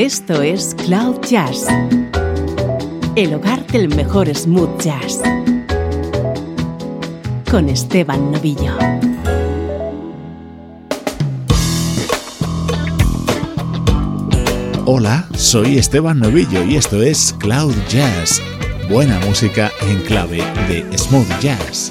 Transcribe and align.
Esto 0.00 0.40
es 0.40 0.74
Cloud 0.86 1.20
Jazz, 1.28 1.66
el 3.16 3.34
hogar 3.34 3.66
del 3.66 3.94
mejor 3.94 4.34
smooth 4.34 4.80
jazz, 4.80 5.20
con 7.50 7.68
Esteban 7.68 8.32
Novillo. 8.32 8.78
Hola, 14.86 15.28
soy 15.36 15.76
Esteban 15.76 16.18
Novillo 16.18 16.64
y 16.64 16.76
esto 16.76 17.02
es 17.02 17.34
Cloud 17.38 17.74
Jazz, 17.90 18.40
buena 18.88 19.20
música 19.26 19.70
en 19.82 20.00
clave 20.04 20.42
de 20.66 20.96
smooth 20.96 21.28
jazz. 21.40 21.90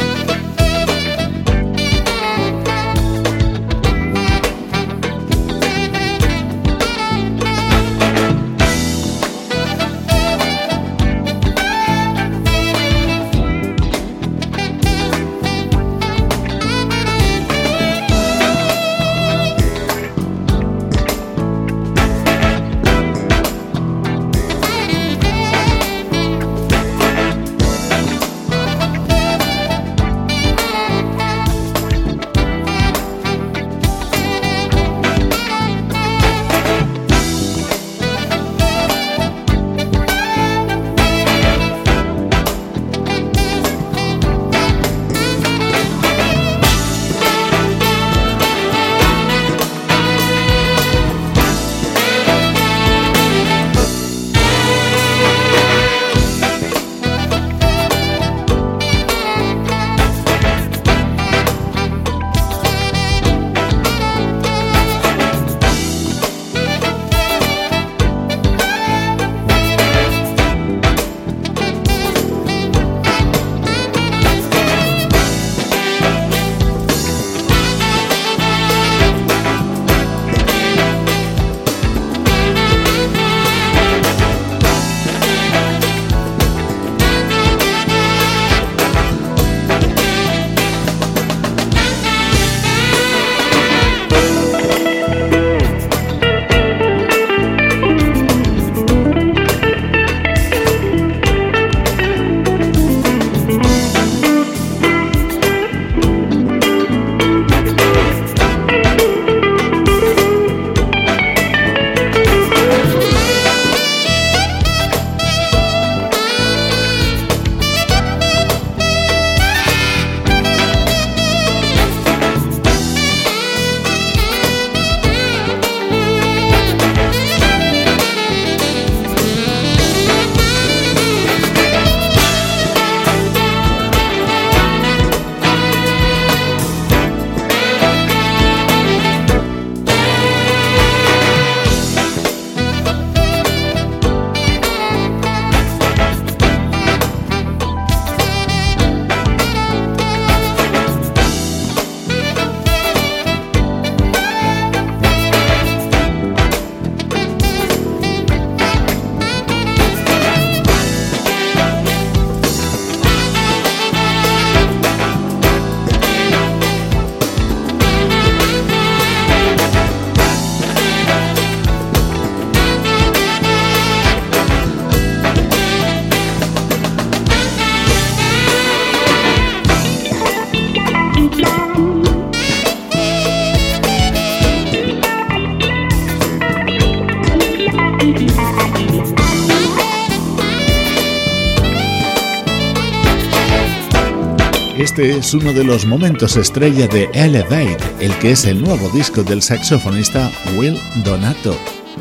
Este 194.79 195.17
es 195.17 195.33
uno 195.33 195.51
de 195.51 195.65
los 195.65 195.85
momentos 195.85 196.37
estrella 196.37 196.87
de 196.87 197.09
Elevate, 197.13 197.77
el 197.99 198.17
que 198.19 198.31
es 198.31 198.45
el 198.45 198.61
nuevo 198.63 198.89
disco 198.91 199.23
del 199.23 199.41
saxofonista 199.41 200.31
Will 200.55 200.77
Donato, 201.03 201.53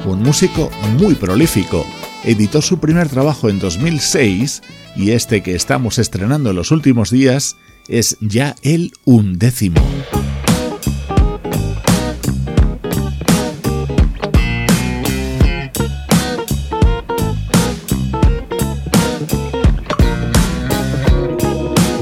un 0.07 0.23
músico 0.23 0.71
muy 0.97 1.17
prolífico. 1.17 1.85
Editó 2.23 2.63
su 2.63 2.79
primer 2.79 3.09
trabajo 3.09 3.49
en 3.49 3.59
2006 3.59 4.63
y 4.95 5.11
este 5.11 5.43
que 5.43 5.57
estamos 5.57 5.99
estrenando 5.99 6.51
en 6.51 6.57
los 6.57 6.71
últimos 6.71 7.11
días 7.11 7.57
es 7.89 8.17
ya 8.21 8.55
el 8.63 8.93
undécimo. 9.05 9.81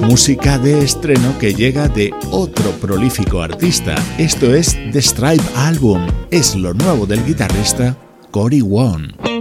Música 0.07 0.57
de 0.57 0.85
estreno 0.85 1.37
que 1.41 1.53
llega 1.53 1.89
de 1.89 2.15
otro 2.31 2.71
prolífico 2.81 3.43
artista. 3.43 3.97
Esto 4.19 4.55
es 4.55 4.77
The 4.93 5.03
Stripe 5.03 5.43
Album, 5.57 6.07
es 6.31 6.55
lo 6.55 6.73
nuevo 6.75 7.07
del 7.07 7.25
guitarrista 7.27 7.97
Cory 8.31 8.61
Wong. 8.61 9.36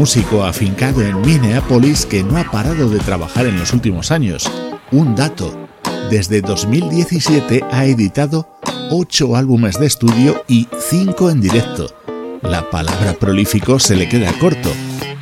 Músico 0.00 0.44
afincado 0.44 1.02
en 1.02 1.20
Minneapolis 1.20 2.06
que 2.06 2.22
no 2.22 2.38
ha 2.38 2.50
parado 2.50 2.88
de 2.88 3.00
trabajar 3.00 3.44
en 3.44 3.58
los 3.58 3.74
últimos 3.74 4.10
años. 4.10 4.50
Un 4.92 5.14
dato, 5.14 5.68
desde 6.08 6.40
2017 6.40 7.62
ha 7.70 7.84
editado 7.84 8.48
8 8.90 9.36
álbumes 9.36 9.78
de 9.78 9.84
estudio 9.84 10.42
y 10.48 10.68
5 10.88 11.28
en 11.28 11.42
directo. 11.42 11.94
La 12.40 12.70
palabra 12.70 13.12
prolífico 13.12 13.78
se 13.78 13.94
le 13.94 14.08
queda 14.08 14.32
corto. 14.38 14.70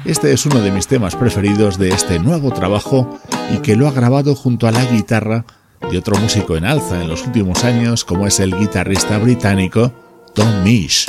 Este 0.05 0.33
es 0.33 0.47
uno 0.47 0.61
de 0.61 0.71
mis 0.71 0.87
temas 0.87 1.17
preferidos 1.17 1.77
de 1.77 1.89
este 1.89 2.21
nuevo 2.21 2.53
trabajo 2.53 3.19
y 3.53 3.59
que 3.59 3.75
lo 3.75 3.89
ha 3.89 3.91
grabado 3.91 4.37
junto 4.37 4.69
a 4.69 4.71
la 4.71 4.85
guitarra 4.85 5.45
de 5.91 5.99
otro 5.99 6.17
músico 6.19 6.57
en 6.57 6.65
alza 6.65 7.03
en 7.03 7.09
los 7.09 7.27
últimos 7.27 7.65
años 7.65 8.05
como 8.05 8.29
es 8.29 8.39
el 8.39 8.57
guitarrista 8.57 9.19
británico 9.19 9.93
Tom 10.37 10.63
Misch. 10.63 11.08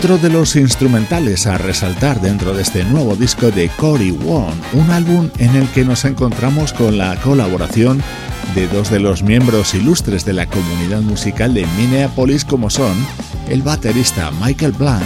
Otro 0.00 0.16
de 0.16 0.30
los 0.30 0.56
instrumentales 0.56 1.46
a 1.46 1.58
resaltar 1.58 2.22
dentro 2.22 2.54
de 2.54 2.62
este 2.62 2.84
nuevo 2.84 3.16
disco 3.16 3.50
de 3.50 3.68
Cory 3.68 4.12
Wong, 4.12 4.54
un 4.72 4.90
álbum 4.90 5.28
en 5.36 5.54
el 5.54 5.68
que 5.68 5.84
nos 5.84 6.06
encontramos 6.06 6.72
con 6.72 6.96
la 6.96 7.16
colaboración 7.16 8.02
de 8.54 8.66
dos 8.68 8.90
de 8.90 8.98
los 8.98 9.22
miembros 9.22 9.74
ilustres 9.74 10.24
de 10.24 10.32
la 10.32 10.46
comunidad 10.46 11.02
musical 11.02 11.52
de 11.52 11.66
Minneapolis 11.76 12.46
como 12.46 12.70
son 12.70 12.96
el 13.50 13.60
baterista 13.60 14.30
Michael 14.42 14.72
Blanc 14.72 15.04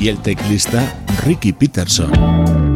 y 0.00 0.08
el 0.08 0.16
teclista 0.20 0.90
Ricky 1.22 1.52
Peterson. 1.52 2.69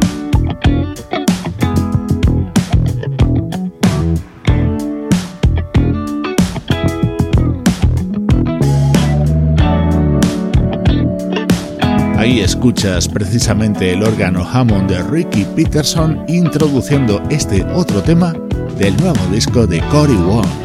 Ahí 12.24 12.40
escuchas 12.40 13.06
precisamente 13.06 13.92
el 13.92 14.02
órgano 14.02 14.48
Hammond 14.50 14.88
de 14.88 15.02
Ricky 15.02 15.44
Peterson 15.54 16.24
introduciendo 16.26 17.22
este 17.28 17.62
otro 17.64 18.02
tema 18.02 18.32
del 18.78 18.96
nuevo 18.96 19.20
disco 19.30 19.66
de 19.66 19.80
Cory 19.90 20.16
Wong. 20.16 20.63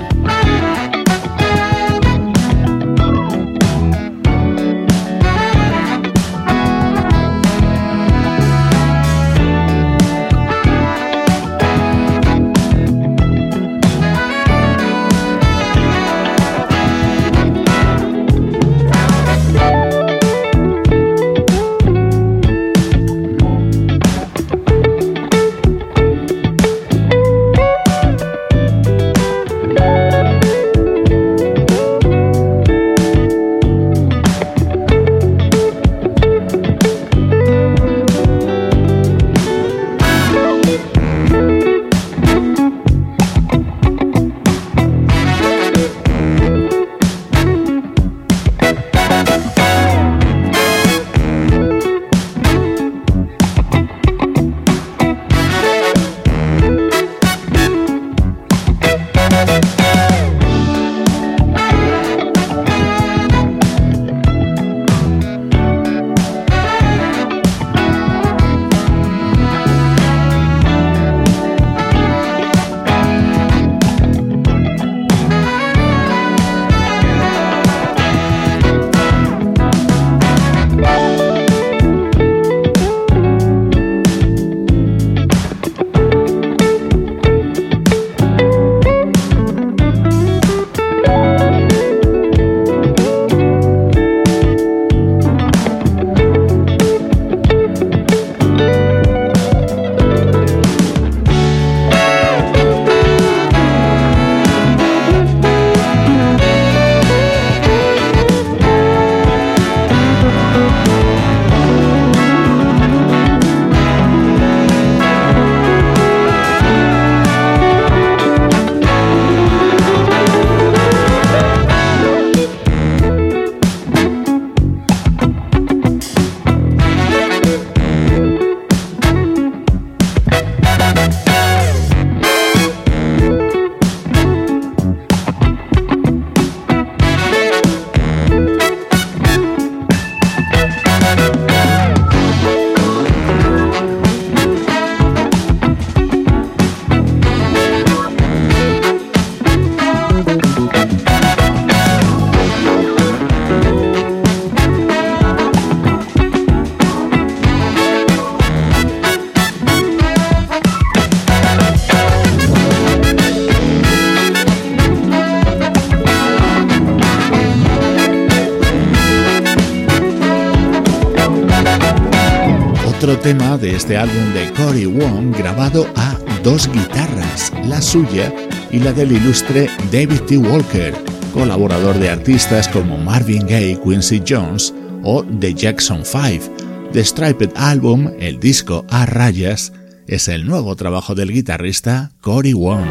Tema 172.99 173.57
de 173.57 173.75
este 173.75 173.95
álbum 173.95 174.33
de 174.33 174.51
Cory 174.51 174.85
Wong 174.85 175.33
grabado 175.35 175.87
a 175.95 176.17
dos 176.43 176.69
guitarras, 176.69 177.51
la 177.65 177.81
suya 177.81 178.33
y 178.71 178.79
la 178.79 178.91
del 178.91 179.13
ilustre 179.13 179.69
David 179.89 180.19
T. 180.27 180.37
Walker, 180.37 180.93
colaborador 181.33 181.97
de 181.97 182.09
artistas 182.09 182.67
como 182.67 182.97
Marvin 182.97 183.47
Gaye, 183.47 183.79
Quincy 183.81 184.21
Jones 184.27 184.73
o 185.03 185.23
The 185.23 185.53
Jackson 185.53 186.03
5. 186.03 186.53
The 186.91 187.05
Striped 187.05 187.51
Album, 187.55 188.11
el 188.19 188.37
disco 188.37 188.85
a 188.89 189.05
rayas, 189.05 189.71
es 190.05 190.27
el 190.27 190.45
nuevo 190.45 190.75
trabajo 190.75 191.15
del 191.15 191.31
guitarrista 191.31 192.11
Cory 192.19 192.53
Wong. 192.53 192.85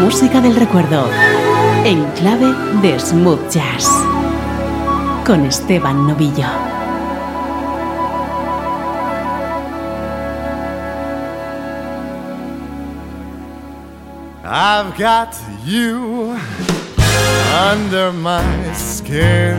Música 0.00 0.40
del 0.40 0.54
recuerdo, 0.54 1.10
en 1.84 2.04
clave 2.12 2.54
de 2.82 3.00
smooth 3.00 3.50
jazz, 3.50 3.88
con 5.26 5.44
Esteban 5.44 6.06
Novillo. 6.06 6.71
I've 14.54 14.98
got 14.98 15.34
you 15.64 16.38
under 17.54 18.12
my 18.12 18.74
skin. 18.74 19.58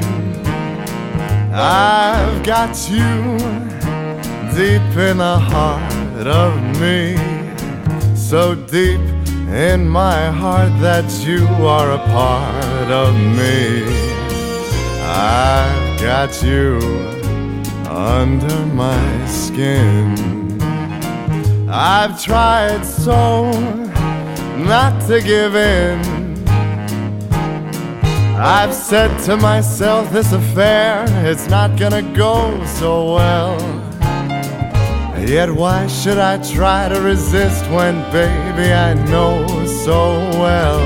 I've 1.51 2.43
got 2.43 2.77
you 2.91 3.39
deep 4.53 4.95
in 4.95 5.17
the 5.17 5.39
heart 5.39 6.27
of 6.27 6.79
me. 6.79 7.17
So 8.15 8.53
deep 8.53 9.01
in 9.49 9.89
my 9.89 10.27
heart 10.27 10.71
that 10.79 11.09
you 11.25 11.47
are 11.65 11.93
a 11.93 11.97
part 11.97 12.91
of 12.91 13.15
me. 13.15 13.85
I've 15.01 15.99
got 16.01 16.43
you 16.43 16.77
under 17.89 18.63
my 18.67 19.25
skin. 19.25 20.61
I've 21.67 22.23
tried 22.23 22.85
so 22.85 23.92
not 24.57 25.01
to 25.07 25.21
give 25.21 25.55
in. 25.55 25.99
I've 28.35 28.73
said 28.73 29.17
to 29.25 29.37
myself, 29.37 30.11
this 30.11 30.33
affair, 30.33 31.05
it's 31.25 31.47
not 31.47 31.77
gonna 31.77 32.01
go 32.13 32.63
so 32.65 33.13
well. 33.15 33.57
Yet 35.25 35.49
why 35.49 35.87
should 35.87 36.17
I 36.17 36.37
try 36.37 36.89
to 36.89 36.99
resist 36.99 37.63
when, 37.71 37.95
baby, 38.11 38.73
I 38.73 38.93
know 39.05 39.47
so 39.65 40.19
well 40.39 40.81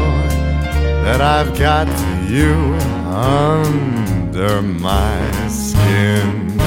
that 1.03 1.21
I've 1.21 1.57
got 1.57 1.87
you 2.29 2.53
under 3.07 4.61
my 4.61 5.47
skin. 5.47 6.59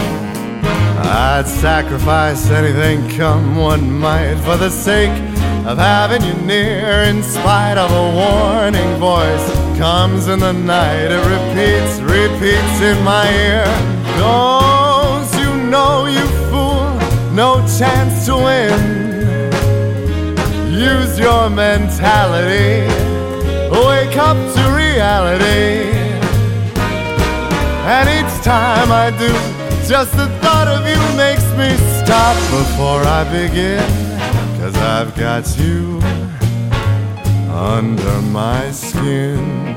I'd 1.03 1.47
sacrifice 1.47 2.51
anything, 2.51 3.09
come 3.17 3.57
what 3.57 3.81
might, 3.81 4.35
for 4.37 4.57
the 4.57 4.71
sake 4.71 5.30
of 5.67 5.79
having 5.79 6.23
you 6.23 6.35
near 6.47 7.03
in 7.11 7.23
spite 7.23 7.77
of 7.77 7.91
a 7.91 8.07
warning 8.21 8.95
voice. 8.99 9.47
Comes 9.79 10.29
in 10.29 10.41
the 10.41 10.53
night 10.53 11.09
it 11.11 11.25
repeats 11.35 12.01
repeats 12.01 12.81
in 12.81 13.03
my 13.05 13.27
ear. 13.31 13.65
Don't 14.19 15.31
you 15.41 15.71
know 15.71 16.07
you 16.07 16.27
fool 16.49 16.91
no 17.33 17.65
chance 17.79 18.27
to 18.27 18.37
win. 18.37 19.01
Use 20.73 21.19
your 21.19 21.51
mentality. 21.51 22.87
Wake 23.71 24.17
up 24.17 24.37
to 24.55 24.63
reality. 24.75 25.91
And 27.95 28.09
each 28.09 28.45
time 28.45 28.91
I 28.91 29.11
do 29.11 29.31
just 29.89 30.13
the 30.17 30.29
thought 30.41 30.69
of 30.69 30.87
you 30.87 31.01
makes 31.17 31.45
me 31.59 31.77
stop 32.03 32.37
before 32.51 33.03
I 33.05 33.25
begin 33.25 34.10
Cause 34.73 34.83
I've 34.83 35.17
got 35.17 35.59
you 35.59 35.99
under 37.51 38.23
my 38.23 38.71
skin. 38.71 39.70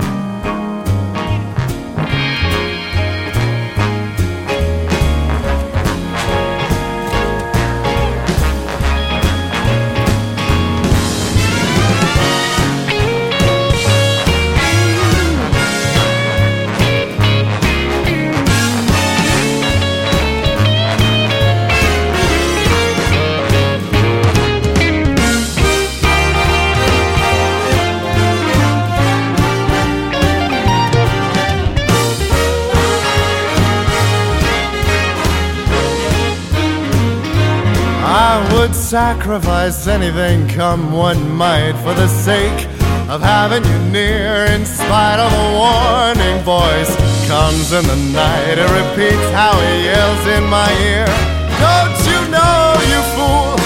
Sacrifice 38.93 39.88
anything 39.88 40.47
come 40.47 40.91
what 40.91 41.17
might 41.17 41.73
for 41.82 41.95
the 41.95 42.08
sake 42.08 42.62
of 43.10 43.19
having 43.21 43.65
you 43.65 43.79
near. 43.89 44.45
In 44.53 44.63
spite 44.67 45.17
of 45.17 45.34
a 45.34 45.47
warning 45.62 46.38
voice 46.45 46.93
comes 47.25 47.73
in 47.73 47.84
the 47.89 47.99
night 48.13 48.56
it 48.63 48.69
repeats 48.69 49.27
how 49.34 49.58
he 49.65 49.89
yells 49.89 50.23
in 50.38 50.43
my 50.45 50.69
ear. 50.93 51.10
Don't 51.58 51.99
you 52.06 52.19
know 52.29 52.62
you 52.91 53.01
fool 53.17 53.58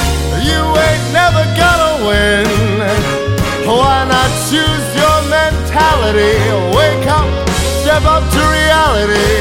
you 0.47 0.61
ain't 0.87 1.05
never 1.11 1.43
gonna 1.59 2.07
win? 2.07 2.47
Why 3.67 4.07
not 4.07 4.31
choose 4.47 4.87
your 4.95 5.19
mentality? 5.27 6.39
Wake 6.71 7.07
up 7.19 7.27
step 7.83 8.03
up 8.15 8.23
to 8.31 8.41
reality. 8.59 9.35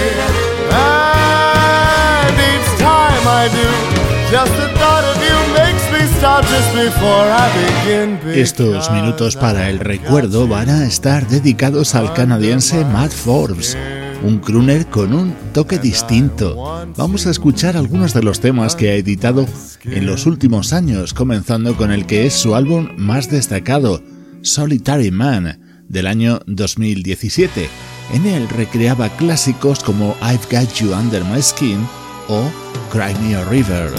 And 0.75 2.35
each 2.51 2.71
time 2.83 3.25
I 3.41 3.47
do 3.55 3.67
just 4.35 4.53
the 4.59 4.67
thought 4.81 5.05
of 5.05 5.17
Estos 8.35 8.91
minutos 8.91 9.37
para 9.37 9.69
el 9.69 9.79
recuerdo 9.79 10.49
van 10.49 10.71
a 10.71 10.87
estar 10.87 11.29
dedicados 11.29 11.95
al 11.95 12.15
canadiense 12.15 12.85
Matt 12.87 13.13
Forbes, 13.13 13.77
un 14.23 14.39
crooner 14.39 14.87
con 14.87 15.13
un 15.13 15.35
toque 15.53 15.79
distinto. 15.79 16.87
Vamos 16.97 17.27
a 17.27 17.31
escuchar 17.31 17.77
algunos 17.77 18.15
de 18.15 18.23
los 18.23 18.41
temas 18.41 18.75
que 18.75 18.91
ha 18.91 18.95
editado 18.95 19.47
en 19.85 20.07
los 20.07 20.25
últimos 20.25 20.73
años, 20.73 21.13
comenzando 21.13 21.77
con 21.77 21.93
el 21.93 22.07
que 22.07 22.27
es 22.27 22.33
su 22.33 22.55
álbum 22.55 22.89
más 22.97 23.31
destacado, 23.31 24.03
Solitary 24.41 25.11
Man, 25.11 25.85
del 25.89 26.07
año 26.07 26.41
2017. 26.47 27.69
En 28.15 28.25
él 28.25 28.49
recreaba 28.49 29.11
clásicos 29.11 29.81
como 29.81 30.17
I've 30.23 30.47
Got 30.51 30.73
You 30.75 30.95
Under 30.95 31.23
My 31.25 31.43
Skin 31.43 31.87
o 32.29 32.51
Cry 32.91 33.15
Me 33.23 33.37
a 33.37 33.45
River. 33.45 33.91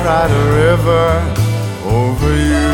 cried 0.00 0.30
a 0.30 0.44
river 0.62 1.08
over 1.84 2.30
you. 2.50 2.72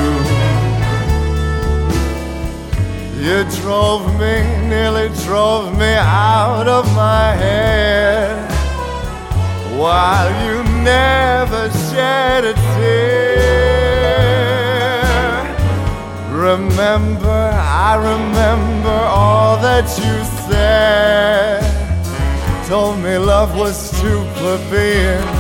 You 3.25 3.45
drove 3.61 4.05
me, 4.19 4.35
nearly 4.69 5.09
drove 5.25 5.77
me 5.79 5.95
out 5.95 6.69
of 6.69 6.85
my 6.95 7.35
head 7.35 8.49
while 9.79 10.29
you 10.45 10.63
never 10.83 11.71
shed 11.91 12.45
a 12.45 12.55
tear. 12.55 13.49
Remember, 16.33 17.53
I 17.55 17.97
remember 17.97 18.99
all 19.21 19.57
that 19.59 19.87
you 19.99 20.25
said. 20.47 21.63
Told 22.69 22.99
me 22.99 23.19
love 23.19 23.57
was 23.57 23.77
stupid 23.77 24.61
being 24.71 25.38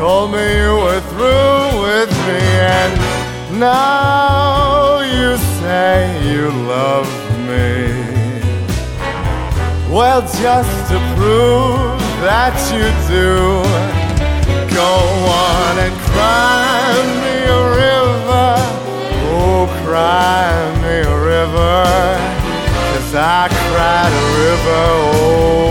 told 0.00 0.32
me 0.32 0.38
you 0.56 0.76
were 0.76 1.02
through 1.12 1.82
with 1.84 2.10
me, 2.26 2.40
and 2.80 3.60
now 3.60 5.00
you 5.00 5.36
say 5.60 5.94
you 6.32 6.48
love 6.74 7.06
me. 7.50 7.92
Well, 9.94 10.22
just 10.22 10.74
to 10.90 10.96
prove 11.16 12.00
that 12.24 12.56
you 12.72 12.86
do, 13.12 13.60
go 14.74 14.92
on 15.52 15.72
and 15.84 15.94
cry 16.08 16.96
me 17.20 17.36
a 17.44 17.62
river. 17.84 18.56
Oh, 19.36 19.68
cry 19.84 20.48
me 20.80 20.96
a 21.04 21.16
river, 21.34 21.84
cause 22.88 23.14
I 23.14 23.48
cried 23.68 24.12
a 24.16 24.26
river. 24.44 24.82
Oh, 25.12 25.69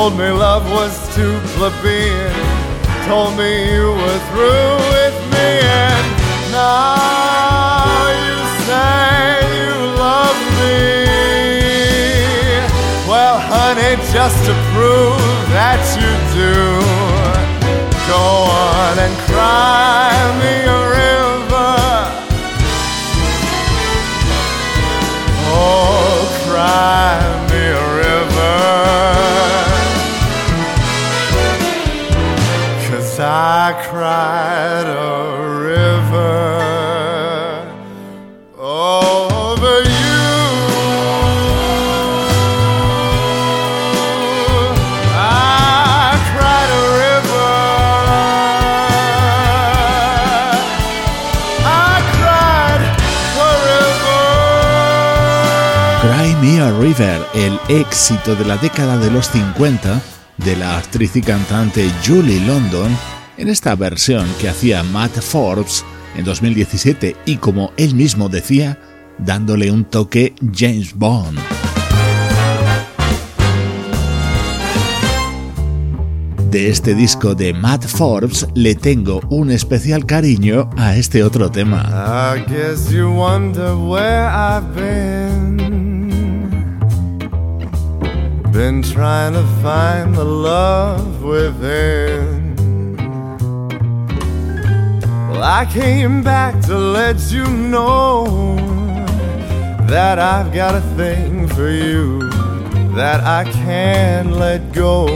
told 0.00 0.16
me 0.16 0.30
love 0.30 0.64
was 0.72 1.14
too 1.14 1.38
plebeian, 1.56 2.32
told 3.06 3.36
me 3.36 3.50
you 3.70 3.88
were 4.00 4.20
through 4.30 4.76
with 4.96 5.16
me, 5.34 5.48
and 5.60 6.06
now 6.50 8.08
you 8.24 8.36
say 8.64 9.44
you 9.60 9.74
love 10.06 10.38
me. 10.60 10.80
Well, 13.10 13.38
honey, 13.52 13.96
just 14.10 14.38
to 14.46 14.54
prove 14.72 15.20
that 15.52 15.82
you 16.00 16.12
do, 16.32 16.56
go 18.08 18.24
on 18.72 18.94
and 19.04 19.14
cry 19.28 20.16
me 20.40 20.52
a 20.64 20.78
river. 20.88 21.09
Cried 34.10 34.88
a 34.88 35.38
river 35.70 36.42
over 38.58 39.76
you. 39.84 40.26
I 45.14 46.18
cried 46.32 46.70
a 46.74 46.84
river. 46.98 47.54
I 51.62 52.02
cried 52.18 52.82
a 53.38 53.50
river. 53.70 54.22
Cry 56.02 56.34
Me 56.42 56.58
a 56.58 56.72
River, 56.72 57.18
el 57.34 57.60
éxito 57.68 58.34
de 58.34 58.44
la 58.44 58.56
década 58.56 58.96
de 58.98 59.08
los 59.12 59.28
50 59.28 60.00
de 60.38 60.56
la 60.56 60.78
actriz 60.78 61.14
y 61.14 61.22
cantante 61.22 61.88
Julie 62.04 62.40
London 62.44 63.19
en 63.40 63.48
esta 63.48 63.74
versión 63.74 64.26
que 64.38 64.50
hacía 64.50 64.82
Matt 64.82 65.18
Forbes 65.20 65.82
en 66.14 66.24
2017 66.24 67.16
y 67.24 67.36
como 67.36 67.72
él 67.78 67.94
mismo 67.94 68.28
decía, 68.28 68.78
dándole 69.18 69.70
un 69.70 69.84
toque 69.84 70.34
James 70.54 70.94
Bond. 70.94 71.38
De 76.50 76.68
este 76.68 76.94
disco 76.94 77.34
de 77.34 77.54
Matt 77.54 77.86
Forbes 77.86 78.46
le 78.54 78.74
tengo 78.74 79.20
un 79.30 79.50
especial 79.50 80.04
cariño 80.04 80.68
a 80.76 80.96
este 80.96 81.22
otro 81.22 81.50
tema. 81.50 81.88
Well, 95.40 95.48
I 95.50 95.64
came 95.64 96.22
back 96.22 96.60
to 96.66 96.76
let 96.76 97.32
you 97.32 97.46
know 97.46 98.26
that 99.88 100.18
I've 100.18 100.52
got 100.52 100.74
a 100.74 100.82
thing 100.98 101.48
for 101.48 101.70
you 101.70 102.28
that 102.94 103.24
I 103.24 103.50
can't 103.50 104.32
let 104.32 104.70
go. 104.74 105.06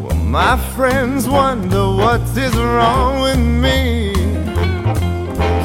Well, 0.00 0.14
my 0.14 0.56
friends 0.76 1.28
wonder 1.28 1.88
what 1.88 2.20
is 2.38 2.56
wrong 2.56 3.20
with 3.20 3.40
me. 3.40 4.12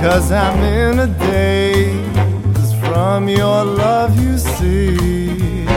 Cause 0.01 0.31
I'm 0.31 0.59
in 0.63 0.97
a 0.97 1.07
daze 1.19 2.73
from 2.79 3.29
your 3.29 3.63
love, 3.63 4.19
you 4.19 4.39
see. 4.39 5.67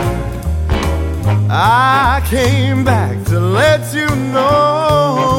I 1.51 2.23
came 2.31 2.83
back 2.83 3.23
to 3.27 3.39
let 3.39 3.93
you 3.93 4.09
know 4.33 5.38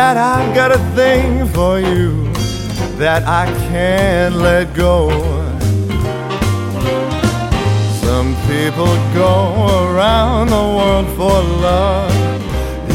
that 0.00 0.16
I've 0.16 0.54
got 0.54 0.70
a 0.72 0.78
thing 0.98 1.46
for 1.48 1.78
you 1.78 2.32
that 3.02 3.22
I 3.42 3.44
can't 3.68 4.36
let 4.36 4.72
go. 4.72 4.98
Some 8.04 8.30
people 8.48 8.92
go 9.22 9.36
around 9.84 10.46
the 10.56 10.66
world 10.78 11.08
for 11.18 11.36
love, 11.68 12.14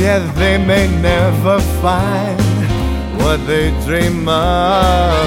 yet 0.01 0.21
they 0.41 0.57
may 0.57 0.85
never 1.11 1.59
find 1.83 2.41
what 3.21 3.37
they 3.45 3.69
dream 3.85 4.27
of. 4.27 5.25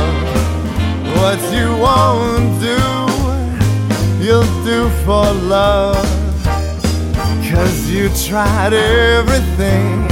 What 1.20 1.38
you 1.58 1.68
won't 1.86 2.50
do, 2.70 2.80
you'll 4.24 4.52
do 4.72 4.80
for 5.04 5.26
love. 5.56 6.08
Cause 7.50 7.88
you 7.88 8.08
tried 8.26 8.72
everything 8.72 10.07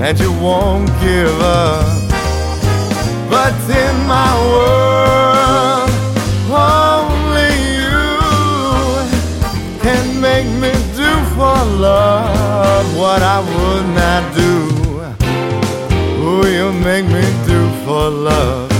and 0.00 0.18
you 0.20 0.32
won't 0.32 0.88
give 1.00 1.40
up. 1.40 1.86
But 3.28 3.54
in 3.68 3.96
my 4.06 4.30
world, 4.52 5.90
only 6.50 7.52
you 7.82 8.06
can 9.80 10.20
make 10.20 10.46
me 10.62 10.72
do 10.96 11.12
for 11.34 11.58
love 11.88 12.86
what 12.96 13.22
I 13.22 13.40
would 13.40 13.86
not 14.02 14.22
do. 14.34 14.52
Ooh, 16.22 16.46
you 16.46 16.72
make 16.84 17.06
me 17.06 17.24
do 17.46 17.60
for 17.84 18.08
love 18.08 18.70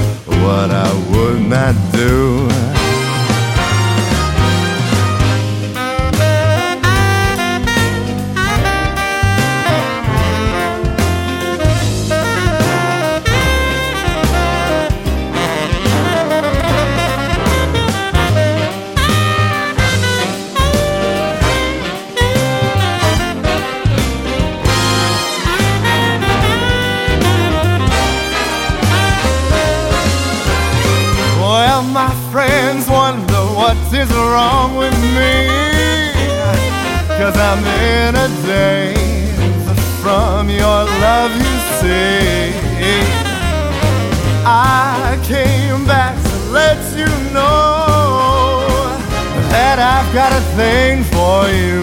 what 0.43 0.71
I 0.71 0.91
would 1.11 1.43
not 1.43 1.75
do. 1.93 2.68
Wrong 34.31 34.77
with 34.77 34.97
me. 35.17 35.37
Cause 37.19 37.37
I'm 37.37 37.62
in 37.95 38.14
a 38.14 38.29
daze 38.47 38.99
from 40.03 40.49
your 40.49 40.81
love, 41.05 41.33
you 41.45 41.57
see. 41.81 42.38
I 44.45 45.19
came 45.25 45.85
back 45.87 46.14
to 46.31 46.37
let 46.51 46.79
you 46.97 47.11
know 47.35 48.69
that 49.53 49.79
I've 49.95 50.11
got 50.14 50.33
a 50.33 50.43
thing 50.57 51.05
for 51.05 51.41
you 51.62 51.83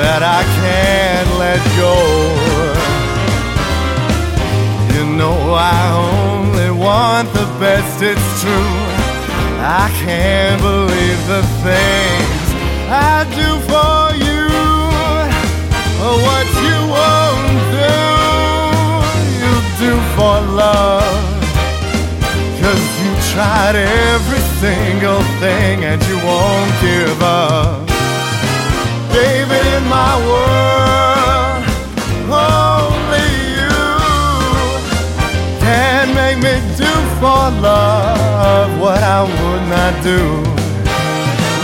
that 0.00 0.22
I 0.22 0.42
can't 0.60 1.30
let 1.44 1.60
go. 1.84 1.94
You 4.94 5.04
know 5.16 5.54
I 5.54 5.80
only 6.10 6.70
want 6.70 7.28
the 7.32 7.46
best, 7.60 8.02
it's 8.02 8.42
true. 8.42 8.77
I 9.70 9.90
can't 10.00 10.62
believe 10.62 11.20
the 11.28 11.42
things 11.60 12.46
I 12.88 13.28
do 13.36 13.50
for 13.68 14.16
you. 14.16 14.48
What 16.24 16.48
you 16.64 16.78
won't 16.96 17.60
do, 17.76 18.00
you 19.44 19.52
do 19.84 19.92
for 20.16 20.40
love. 20.56 21.20
Cause 22.62 22.84
you 23.02 23.12
tried 23.34 23.76
every 23.76 24.40
single 24.56 25.20
thing 25.38 25.84
and 25.84 26.00
you 26.08 26.16
won't 26.24 26.72
give 26.80 27.20
up. 27.22 27.86
Baby, 29.12 29.60
in 29.76 29.84
my 29.84 30.16
world, 30.28 31.07
I 39.10 39.22
would 39.22 39.64
not 39.74 39.94
do. 40.02 40.20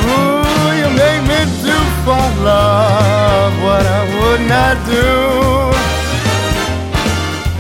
Ooh, 0.09 0.71
you 0.81 0.89
make 1.03 1.23
me 1.31 1.41
do 1.63 1.77
for 2.05 2.25
love 2.43 3.53
what 3.67 3.85
I 3.85 4.03
would 4.19 4.43
not 4.49 4.77
do. 4.87 5.09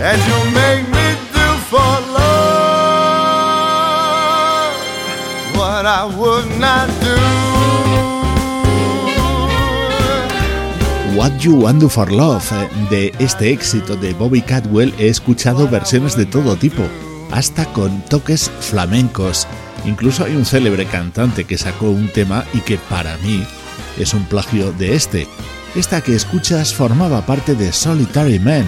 And 0.09 0.19
you 0.31 0.39
make 0.63 0.85
me 0.97 1.07
do 1.37 1.47
for 1.71 1.93
love 2.17 3.55
what 5.59 5.85
I 5.87 6.05
would 6.19 6.49
not 6.59 6.89
do. 7.01 7.19
What 11.17 11.33
You 11.45 11.55
Want 11.55 11.79
Do 11.81 11.89
for 11.89 12.11
Love. 12.11 12.43
eh, 12.53 12.69
De 12.91 13.13
este 13.21 13.53
éxito 13.53 13.97
de 13.97 14.13
Bobby 14.15 14.41
Cadwell 14.43 14.93
he 14.99 15.09
escuchado 15.09 15.69
versiones 15.69 16.17
de 16.17 16.27
todo 16.27 16.57
tipo, 16.57 16.83
hasta 17.31 17.65
con 17.67 18.01
toques 18.09 18.51
flamencos. 18.61 19.47
Incluso 19.85 20.25
hay 20.25 20.35
un 20.35 20.45
célebre 20.45 20.87
cantante 20.87 21.45
que 21.45 21.59
sacó 21.59 21.91
un 21.91 22.09
tema 22.09 22.45
y 22.55 22.61
que 22.61 22.79
para 22.79 23.17
mí 23.19 23.45
es 23.99 24.15
un 24.15 24.25
plagio 24.25 24.73
de 24.73 24.95
este. 24.95 25.27
Esta 25.75 26.01
que 26.01 26.15
escuchas 26.15 26.73
formaba 26.73 27.27
parte 27.27 27.55
de 27.55 27.73
Solitary 27.73 28.39
Man, 28.39 28.65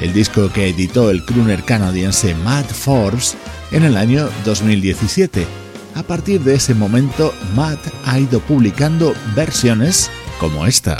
el 0.00 0.12
disco 0.12 0.52
que 0.52 0.68
editó 0.68 1.10
el 1.10 1.24
crooner 1.24 1.64
canadiense 1.64 2.34
Matt 2.34 2.70
Forbes 2.70 3.36
en 3.70 3.84
el 3.84 3.96
año 3.96 4.28
2017. 4.44 5.46
A 5.94 6.02
partir 6.02 6.40
de 6.40 6.54
ese 6.54 6.74
momento, 6.74 7.34
Matt 7.54 7.80
ha 8.04 8.18
ido 8.18 8.40
publicando 8.40 9.14
versiones 9.34 10.10
como 10.38 10.66
esta. 10.66 10.96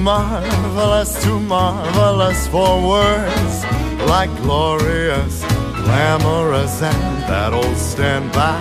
Marvelous, 0.00 1.22
too 1.22 1.38
marvelous 1.38 2.48
for 2.48 2.88
words 2.88 3.64
like 4.08 4.34
glorious, 4.42 5.44
glamorous, 5.84 6.82
and 6.82 7.22
that 7.28 7.52
old 7.52 7.76
standby 7.76 8.58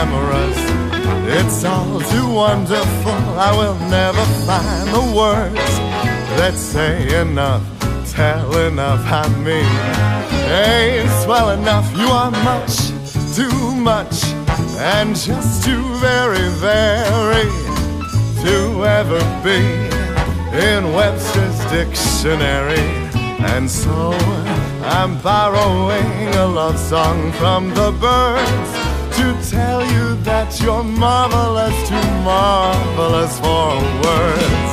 amorous. 0.00 0.58
It's 1.38 1.64
all 1.64 2.00
too 2.00 2.28
wonderful, 2.32 3.12
I 3.38 3.52
will 3.56 3.78
never 3.88 4.24
find 4.46 4.88
the 4.88 5.16
words 5.16 5.72
that 6.36 6.54
say 6.54 7.20
enough, 7.20 7.62
tell 8.12 8.56
enough, 8.58 9.00
I 9.06 9.28
mean. 9.38 9.64
Ain't 10.50 11.10
swell 11.24 11.50
enough, 11.50 11.90
you 11.96 12.06
are 12.06 12.30
much, 12.30 12.76
too 13.34 13.74
much, 13.74 14.24
and 14.78 15.16
just 15.16 15.64
too 15.64 15.82
very, 15.96 16.48
very 16.60 17.50
to 18.42 18.84
ever 18.84 19.20
be 19.42 19.91
in 20.52 20.92
Webster's 20.92 21.58
dictionary. 21.70 22.88
And 23.54 23.70
so 23.70 24.12
I'm 24.84 25.18
borrowing 25.20 26.28
a 26.34 26.46
love 26.46 26.78
song 26.78 27.32
from 27.32 27.70
the 27.70 27.90
birds 27.92 28.70
to 29.16 29.50
tell 29.50 29.82
you 29.84 30.14
that 30.22 30.60
you're 30.60 30.84
marvelous, 30.84 31.76
too 31.88 32.08
marvelous 32.22 33.38
for 33.40 33.80
words. 34.04 34.72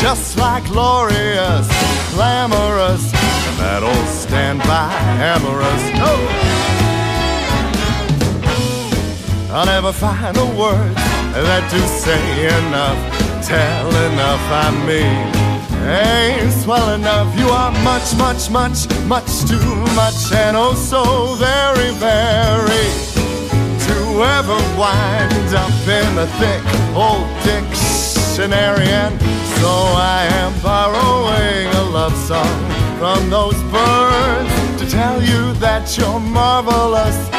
Just 0.00 0.36
like 0.36 0.64
glorious, 0.66 1.66
glamorous, 2.12 3.04
and 3.14 3.58
that 3.58 3.82
old 3.82 4.08
standby 4.08 4.92
amorous. 5.18 5.82
Oh! 5.96 6.53
I'll 9.54 9.66
never 9.66 9.92
find 9.92 10.34
the 10.34 10.46
words 10.58 10.96
that 10.96 11.62
do 11.70 11.78
say 11.86 12.18
enough, 12.58 12.98
tell 13.46 13.86
enough. 14.10 14.42
I 14.50 14.74
mean, 14.82 15.30
ain't 15.86 16.52
swell 16.52 16.92
enough. 16.92 17.30
You 17.38 17.46
are 17.50 17.70
much, 17.86 18.16
much, 18.18 18.50
much, 18.50 18.90
much 19.06 19.30
too 19.46 19.70
much, 19.94 20.34
and 20.34 20.56
oh 20.56 20.74
so 20.74 21.38
very, 21.38 21.94
very 22.02 22.90
to 23.86 23.96
ever 24.26 24.58
wind 24.74 25.54
up 25.54 25.70
in 25.86 26.08
the 26.18 26.26
thick 26.42 26.62
old 26.90 27.30
dictionary. 27.46 28.90
And 28.90 29.14
so 29.62 29.70
I 29.94 30.26
am 30.42 30.50
borrowing 30.66 31.70
a 31.78 31.84
love 31.94 32.16
song 32.26 32.58
from 32.98 33.30
those 33.30 33.62
birds 33.70 34.50
to 34.82 34.90
tell 34.90 35.22
you 35.22 35.54
that 35.62 35.96
you're 35.96 36.18
marvelous 36.18 37.30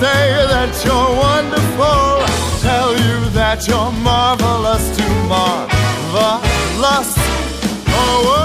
say 0.00 0.46
that 0.52 0.72
you're 0.84 1.12
wonderful, 1.16 2.24
tell 2.60 2.92
you 2.92 3.30
that 3.32 3.66
you're 3.66 3.92
marvelous, 4.02 4.84
too 4.96 5.14
marvelous. 5.28 7.14
Oh, 7.88 8.42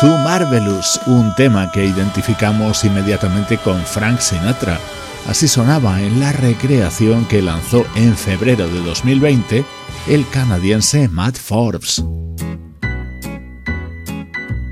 Too 0.00 0.18
Marvelous, 0.18 1.00
un 1.06 1.34
tema 1.34 1.70
que 1.72 1.84
identificamos 1.86 2.84
inmediatamente 2.84 3.56
con 3.58 3.82
Frank 3.84 4.20
Sinatra. 4.20 4.78
Así 5.26 5.48
sonaba 5.48 6.00
en 6.02 6.20
la 6.20 6.32
recreación 6.32 7.24
que 7.24 7.40
lanzó 7.40 7.86
en 7.94 8.14
febrero 8.14 8.68
de 8.68 8.80
2020 8.80 9.64
el 10.08 10.28
canadiense 10.28 11.08
Matt 11.08 11.38
Forbes. 11.38 12.04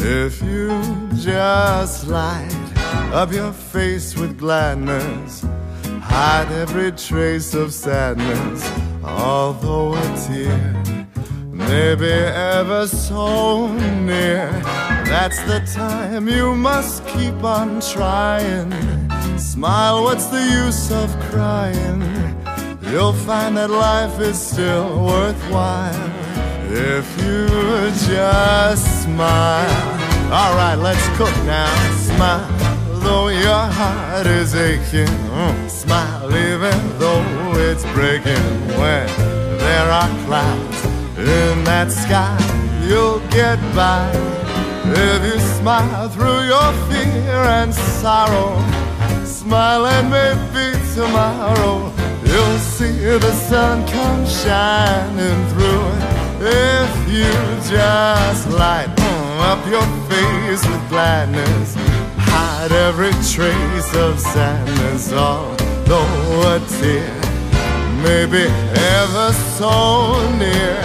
If 0.00 0.40
you 0.42 0.80
just 1.16 2.06
light 2.06 2.54
up 3.12 3.32
your 3.32 3.52
face 3.52 4.16
with 4.16 4.38
gladness, 4.38 5.44
hide 6.00 6.50
every 6.52 6.92
trace 6.92 7.52
of 7.54 7.72
sadness, 7.72 8.70
although 9.02 9.94
a 9.94 10.26
tear 10.26 11.04
may 11.50 11.94
be 11.96 12.10
ever 12.10 12.86
so 12.86 13.68
near. 13.76 14.50
That's 15.04 15.40
the 15.44 15.60
time 15.74 16.28
you 16.28 16.54
must 16.54 17.04
keep 17.06 17.42
on 17.42 17.80
trying. 17.80 18.70
Smile, 19.38 20.04
what's 20.04 20.26
the 20.26 20.44
use 20.64 20.92
of 20.92 21.08
crying? 21.30 22.02
You'll 22.90 23.12
find 23.12 23.56
that 23.56 23.70
life 23.70 24.20
is 24.20 24.40
still 24.40 25.04
worthwhile 25.04 26.07
if 26.70 27.06
you 27.22 27.46
just 28.06 29.04
smile. 29.04 29.98
All 30.30 30.54
right, 30.56 30.76
let's 30.76 31.06
cook 31.16 31.34
now. 31.44 31.72
Smile, 31.96 32.46
though 33.00 33.28
your 33.28 33.64
heart 33.78 34.26
is 34.26 34.54
aching. 34.54 35.06
Mm. 35.06 35.70
Smile, 35.70 36.30
even 36.36 36.98
though 36.98 37.24
it's 37.56 37.84
breaking. 37.94 38.44
When 38.78 39.06
there 39.58 39.90
are 39.90 40.08
clouds 40.26 40.84
in 41.16 41.64
that 41.64 41.90
sky, 41.90 42.36
you'll 42.86 43.20
get 43.30 43.58
by. 43.74 44.10
If 44.90 45.34
you 45.34 45.40
smile 45.40 46.08
through 46.08 46.42
your 46.52 46.72
fear 46.88 47.40
and 47.58 47.74
sorrow, 47.74 48.56
smile 49.24 49.86
and 49.86 50.10
maybe 50.10 50.76
tomorrow 50.94 51.92
you'll 52.24 52.58
see 52.58 53.18
the 53.18 53.32
sun 53.32 53.86
come 53.88 54.26
shining 54.26 55.46
through. 55.48 56.17
If 56.40 57.12
you 57.12 57.32
just 57.68 58.48
light 58.50 58.88
up 59.40 59.64
your 59.66 59.86
face 60.08 60.64
with 60.66 60.88
gladness. 60.88 61.74
Hide 62.30 62.72
every 62.72 63.12
trace 63.34 63.90
of 63.96 64.18
sadness, 64.20 65.12
although 65.12 66.54
a 66.54 66.60
tear 66.78 67.14
may 68.02 68.26
be 68.26 68.44
ever 68.98 69.32
so 69.58 69.72
near. 70.36 70.76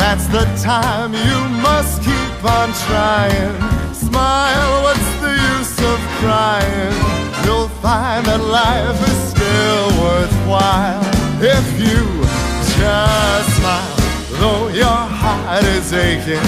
That's 0.00 0.26
the 0.26 0.44
time 0.62 1.12
you 1.14 1.38
must 1.62 2.02
keep 2.02 2.44
on 2.44 2.68
trying. 2.86 3.56
Smile, 3.94 4.82
what's 4.84 5.10
the 5.24 5.34
use 5.54 5.78
of 5.92 5.98
crying? 6.20 6.94
You'll 7.44 7.72
find 7.86 8.26
that 8.26 8.40
life 8.40 9.00
is 9.10 9.18
still 9.32 9.86
worthwhile 10.04 11.04
if 11.40 11.66
you 11.80 12.02
just 12.78 13.56
smile, 13.56 14.01
though 14.42 14.66
your 14.66 15.02
heart 15.20 15.62
is 15.62 15.92
aching. 15.92 16.46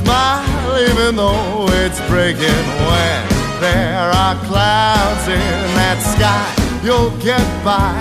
Smile 0.00 0.76
even 0.88 1.16
though 1.16 1.64
it's 1.80 2.00
breaking 2.12 2.64
when 2.88 3.20
there 3.64 4.10
are 4.22 4.36
clouds 4.44 5.24
in 5.26 5.64
that 5.80 5.98
sky 6.12 6.44
you'll 6.84 7.16
get 7.24 7.46
by. 7.64 7.96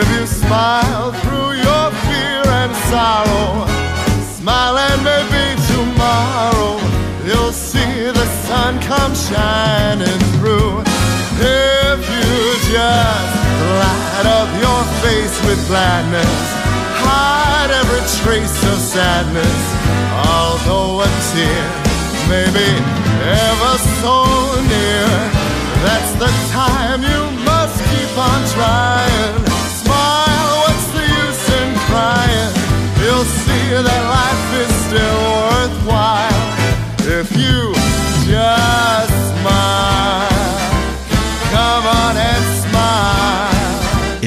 If 0.00 0.08
you 0.16 0.24
smile 0.24 1.12
through 1.20 1.52
your 1.68 1.86
fear 2.08 2.42
and 2.60 2.72
sorrow 2.88 3.68
smile 4.40 4.76
and 4.88 5.00
maybe 5.04 5.44
tomorrow 5.72 6.80
you'll 7.28 7.52
see 7.52 8.08
the 8.20 8.28
sun 8.48 8.80
come 8.88 9.14
shining 9.14 10.20
through. 10.34 10.80
If 11.44 12.00
you 12.16 12.32
just 12.72 13.34
light 13.80 14.26
up 14.40 14.48
your 14.64 14.82
face 15.04 15.36
with 15.44 15.60
gladness 15.68 16.63
hide 17.06 17.70
every 17.70 18.02
trace 18.22 18.58
of 18.72 18.78
sadness 18.78 19.84
although 20.22 21.02
a 21.02 21.08
tear 21.32 21.66
may 22.30 22.46
be 22.54 22.70
ever 23.24 23.74
so 24.00 24.14
near. 24.72 25.08
That's 25.84 26.12
the 26.22 26.30
time 26.52 27.02
you 27.02 27.22
must 27.44 27.76
keep 27.90 28.12
on 28.16 28.40
trying. 28.56 29.36
Smile, 29.82 30.50
what's 30.62 30.86
the 30.96 31.04
use 31.24 31.46
in 31.60 31.68
crying? 31.88 32.52
You'll 33.02 33.30
see 33.44 33.66
that 33.86 34.02
life 34.18 34.48
is 34.64 34.72
still 34.86 35.22
worthwhile 35.50 36.44
if 37.20 37.28
you 37.36 37.74
just 38.30 39.16
smile. 39.40 40.33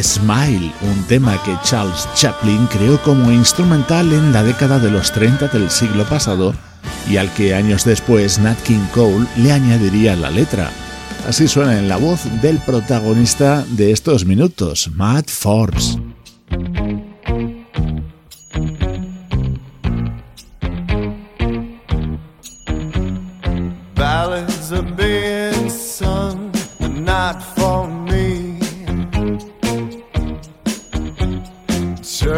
Smile. 0.02 0.72
Un 0.82 1.04
tema 1.08 1.42
que 1.44 1.56
Charles 1.64 2.08
Chaplin 2.16 2.68
creó 2.68 3.02
como 3.02 3.32
instrumental 3.32 4.12
en 4.14 4.34
la 4.34 4.44
década 4.44 4.80
de 4.80 4.92
los 4.92 5.12
30 5.12 5.48
del 5.48 5.70
siglo 5.70 6.06
pasado 6.06 6.54
y 7.10 7.18
al 7.18 7.34
que 7.34 7.54
años 7.54 7.86
después 7.86 8.40
Nat 8.40 8.62
King 8.64 8.86
Cole 8.94 9.28
le 9.38 9.52
añadiría 9.52 10.16
la 10.16 10.30
letra. 10.30 10.72
Así 11.28 11.48
suena 11.48 11.78
en 11.78 11.90
la 11.90 11.98
voz 11.98 12.22
del 12.42 12.58
protagonista 12.60 13.66
de 13.70 13.92
estos 13.92 14.26
minutos, 14.26 14.90
Matt 14.96 15.30
Forbes. 15.30 15.98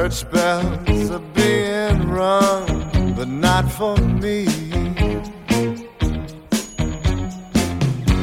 Church 0.10 0.32
bells 0.32 1.12
are 1.12 1.20
being 1.36 2.10
rung, 2.10 3.14
but 3.16 3.28
not 3.28 3.72
for 3.72 3.96
me. 3.96 4.48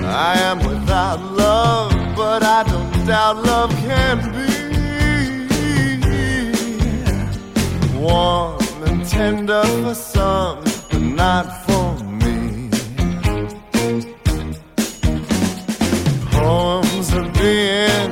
I 0.04 0.34
am 0.48 0.58
without 0.66 1.20
love, 1.20 1.92
but 2.16 2.42
I 2.42 2.64
don't 2.64 3.06
doubt 3.06 3.36
love 3.44 3.70
can 3.86 4.18
be 4.32 4.66
warm 7.96 8.58
and 8.86 9.06
tender 9.06 9.62
for 9.84 9.94
some, 9.94 10.64
but 10.90 11.02
not 11.02 11.46
for 11.66 12.02
me. 12.02 12.68
Poems 16.32 17.14
are 17.14 17.30
being 17.40 18.05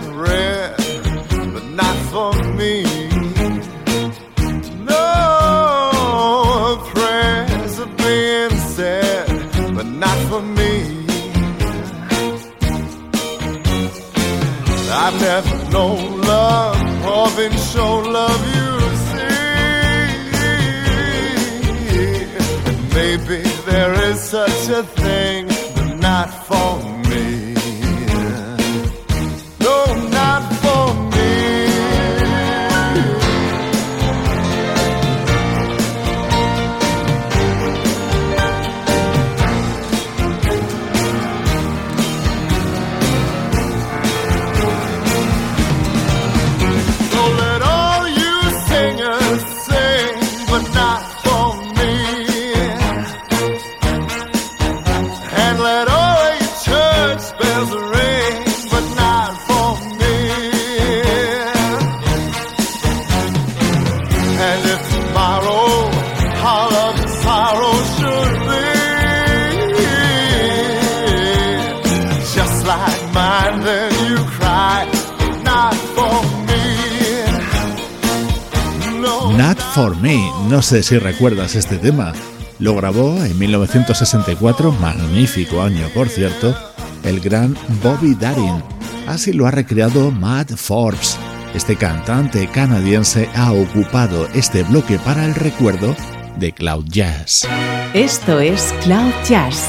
sé 80.65 80.83
si 80.83 80.99
recuerdas 80.99 81.57
este 81.57 81.77
tema. 81.77 82.13
Lo 82.59 82.75
grabó 82.75 83.23
en 83.23 83.39
1964, 83.39 84.73
magnífico 84.73 85.61
año 85.61 85.87
por 85.95 86.09
cierto, 86.09 86.57
el 87.03 87.21
gran 87.21 87.55
Bobby 87.83 88.15
Darin. 88.15 88.63
Así 89.07 89.35
lo 89.35 89.47
ha 89.47 89.51
recreado 89.51 90.11
Matt 90.11 90.53
Forbes. 90.57 91.19
Este 91.55 91.77
cantante 91.77 92.49
canadiense 92.49 93.29
ha 93.35 93.53
ocupado 93.53 94.27
este 94.35 94.63
bloque 94.63 94.99
para 94.99 95.27
el 95.27 95.35
recuerdo 95.35 95.95
de 96.39 96.53
Cloud 96.53 96.87
Jazz. 96.89 97.47
Esto 97.93 98.41
es 98.41 98.75
Cloud 98.83 99.13
Jazz 99.29 99.69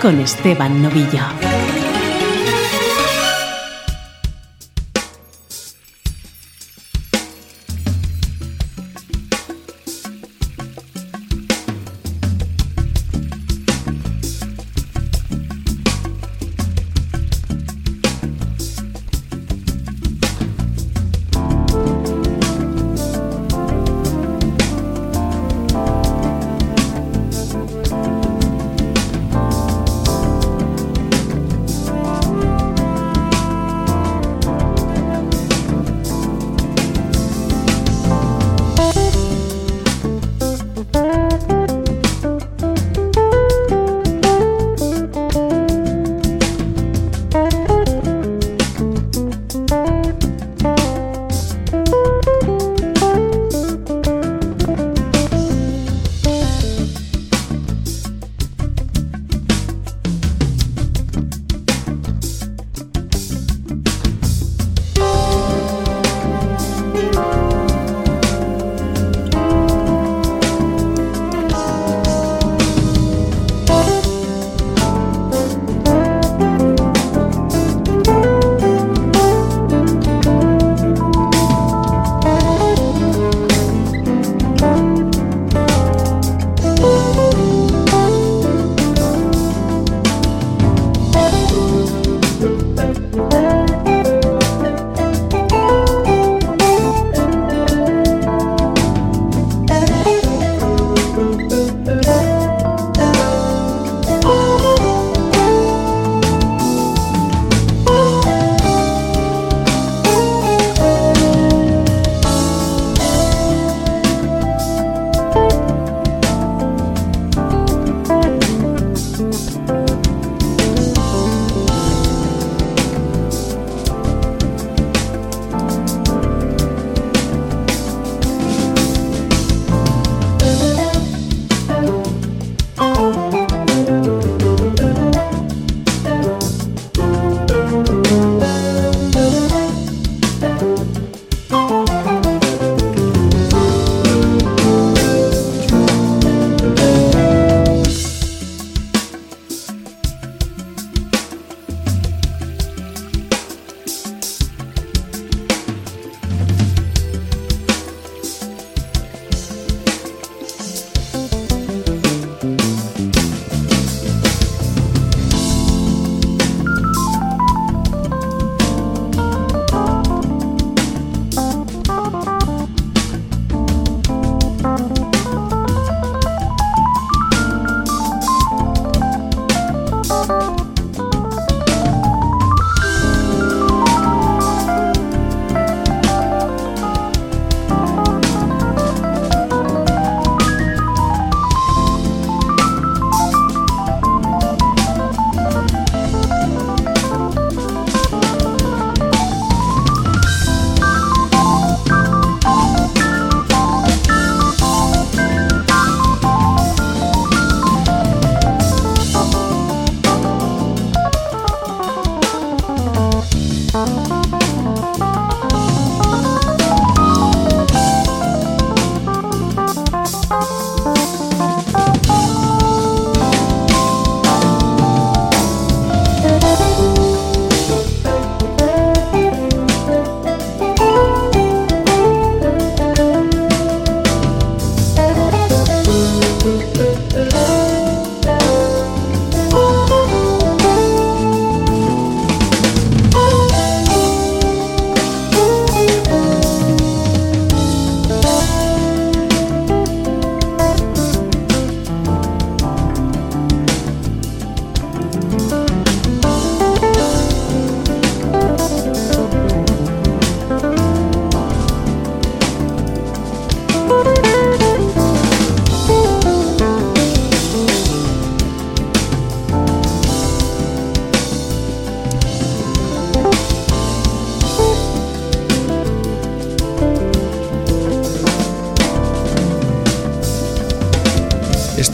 con 0.00 0.20
Esteban 0.20 0.80
Novillo. 0.80 1.45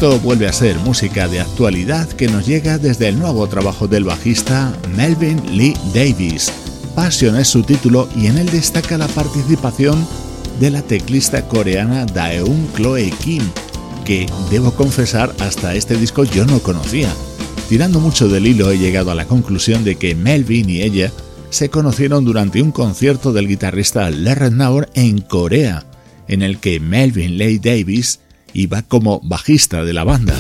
Esto 0.03 0.19
vuelve 0.19 0.49
a 0.49 0.53
ser 0.53 0.81
música 0.81 1.29
de 1.29 1.39
actualidad 1.39 2.09
que 2.09 2.27
nos 2.27 2.45
llega 2.45 2.77
desde 2.77 3.07
el 3.07 3.21
nuevo 3.21 3.47
trabajo 3.47 3.87
del 3.87 4.03
bajista 4.03 4.77
Melvin 4.97 5.57
Lee 5.57 5.77
Davis. 5.95 6.53
Passion 6.97 7.37
es 7.37 7.47
su 7.47 7.63
título 7.63 8.09
y 8.17 8.27
en 8.27 8.37
él 8.37 8.51
destaca 8.51 8.99
la 8.99 9.07
participación 9.07 10.05
de 10.59 10.71
la 10.71 10.83
teclista 10.83 11.47
coreana 11.47 12.05
Daeun 12.05 12.67
Chloe 12.75 13.13
Kim, 13.23 13.45
que 14.05 14.27
debo 14.51 14.73
confesar 14.73 15.33
hasta 15.39 15.77
este 15.77 15.97
disco 15.97 16.25
yo 16.25 16.47
no 16.47 16.59
conocía. 16.59 17.09
Tirando 17.69 18.01
mucho 18.01 18.27
del 18.27 18.49
hilo 18.49 18.73
he 18.73 18.79
llegado 18.79 19.13
a 19.13 19.15
la 19.15 19.27
conclusión 19.27 19.85
de 19.85 19.95
que 19.95 20.17
Melvin 20.17 20.69
y 20.69 20.83
ella 20.83 21.13
se 21.51 21.71
conocieron 21.71 22.25
durante 22.25 22.61
un 22.61 22.73
concierto 22.73 23.33
del 23.33 23.47
guitarrista 23.47 24.11
Larry 24.11 24.51
Naur 24.51 24.89
en 24.95 25.21
Corea, 25.21 25.85
en 26.27 26.43
el 26.43 26.59
que 26.59 26.81
Melvin 26.81 27.39
Lee 27.39 27.61
Davis 27.61 28.19
y 28.53 28.67
va 28.67 28.83
como 28.83 29.21
bajista 29.23 29.85
de 29.85 29.93
la 29.93 30.05
banda. 30.05 30.35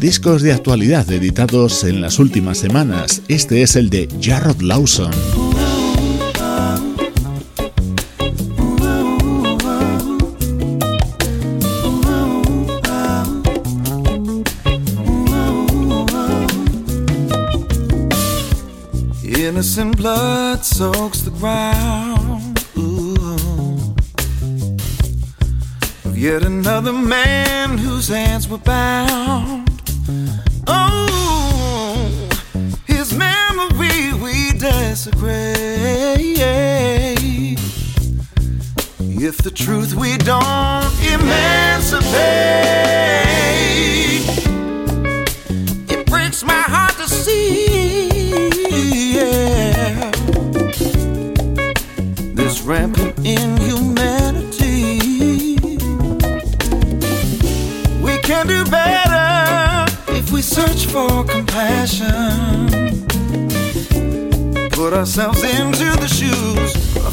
Discos 0.00 0.42
de 0.42 0.52
actualidad 0.52 1.10
editados 1.10 1.82
en 1.82 2.00
las 2.00 2.20
últimas 2.20 2.56
semanas. 2.58 3.22
Este 3.26 3.62
es 3.62 3.74
el 3.74 3.90
de 3.90 4.08
Jarrod 4.20 4.62
Lawson. 4.62 5.10
Innocent 19.48 19.96
blood 19.96 20.62
soaks 20.62 21.22
the 21.22 21.30
ground. 21.30 22.66
Ooh. 22.76 23.94
Of 26.04 26.18
yet 26.18 26.42
another 26.42 26.92
man 26.92 27.78
whose 27.78 28.08
hands 28.08 28.46
were 28.46 28.58
bound. 28.58 29.70
Oh, 30.66 32.28
his 32.86 33.14
memory 33.14 34.12
we 34.22 34.52
desecrate. 34.58 35.56
If 39.28 39.38
the 39.38 39.50
truth 39.50 39.94
we 39.94 40.18
don't 40.18 40.92
emancipate, 41.14 42.04
it 45.88 46.06
breaks 46.06 46.44
my 46.44 46.60
heart 46.74 46.96
to 46.98 47.08
see. 47.08 47.67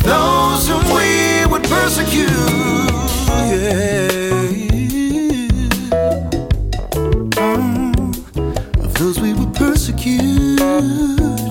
Those 0.06 0.68
whom 0.68 0.84
we 0.96 1.46
would 1.52 1.64
persecute, 1.64 2.30
mm. 7.36 8.84
of 8.84 8.94
those 8.94 9.20
we 9.20 9.34
would 9.34 9.54
persecute. 9.56 11.45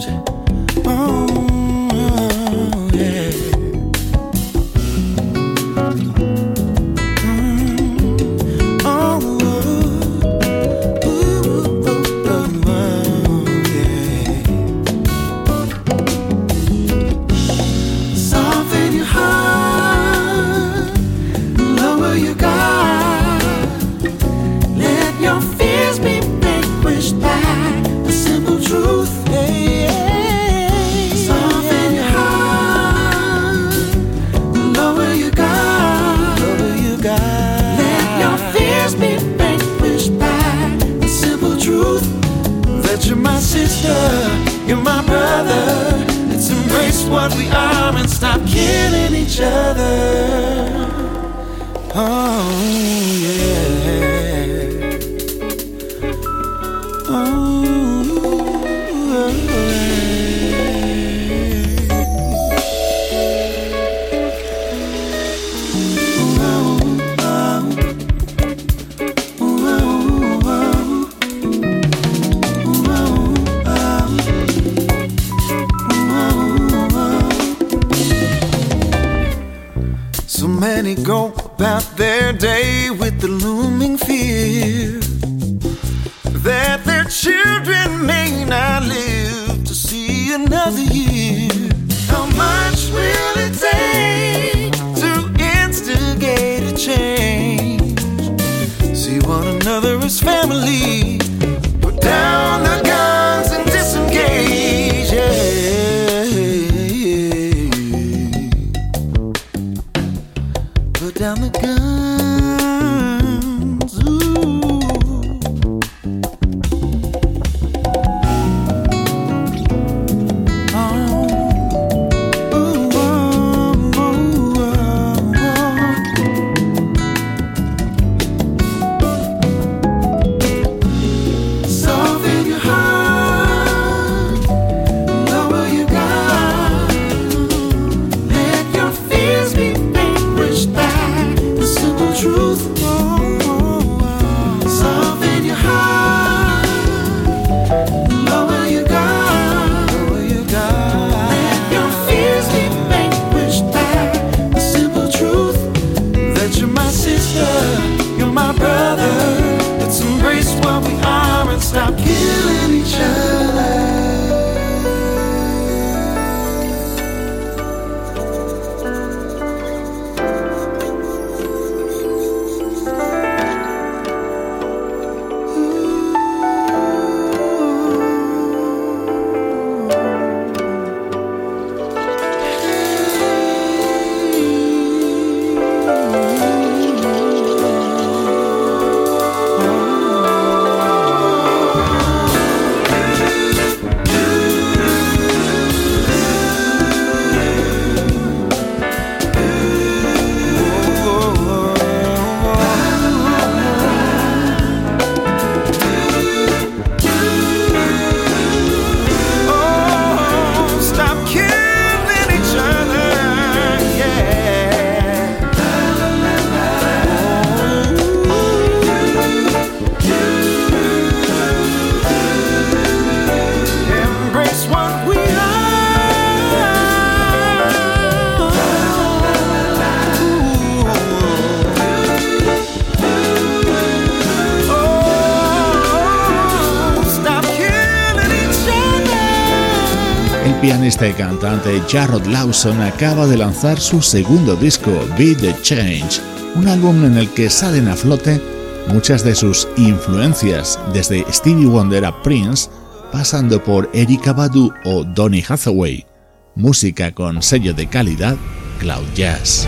Y 241.03 241.13
cantante 241.13 241.83
Jarrod 241.89 242.25
Lawson 242.27 242.81
acaba 242.81 243.27
de 243.27 243.37
lanzar 243.37 243.81
su 243.81 244.01
segundo 244.01 244.55
disco, 244.55 244.93
Be 245.19 245.35
the 245.35 245.53
Change, 245.61 246.21
un 246.55 246.69
álbum 246.69 247.05
en 247.05 247.19
el 247.19 247.29
que 247.31 247.51
salen 247.51 247.89
a 247.89 247.97
flote 247.97 248.41
muchas 248.89 249.25
de 249.25 249.35
sus 249.35 249.67
influencias, 249.77 250.79
desde 250.93 251.25
Stevie 251.33 251.67
Wonder 251.67 252.05
a 252.05 252.23
Prince, 252.23 252.71
pasando 253.11 253.63
por 253.63 253.91
Erika 253.93 254.33
Badu 254.33 254.73
o 254.85 255.03
Donny 255.03 255.43
Hathaway. 255.47 256.07
Música 256.55 257.13
con 257.13 257.43
sello 257.43 257.75
de 257.75 257.89
calidad, 257.89 258.37
Cloud 258.79 259.07
Jazz. 259.15 259.67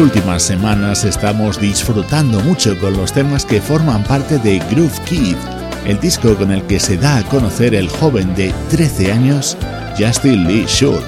Últimas 0.00 0.42
semanas 0.42 1.04
estamos 1.04 1.60
disfrutando 1.60 2.40
mucho 2.40 2.78
con 2.78 2.96
los 2.96 3.12
temas 3.12 3.44
que 3.44 3.60
forman 3.60 4.02
parte 4.02 4.38
de 4.38 4.58
Groove 4.70 4.98
Kid, 5.04 5.36
el 5.84 6.00
disco 6.00 6.34
con 6.36 6.50
el 6.50 6.62
que 6.62 6.80
se 6.80 6.96
da 6.96 7.18
a 7.18 7.22
conocer 7.24 7.74
el 7.74 7.88
joven 7.88 8.34
de 8.34 8.52
13 8.70 9.12
años 9.12 9.56
Justin 9.98 10.46
Lee 10.46 10.64
Short. 10.66 11.04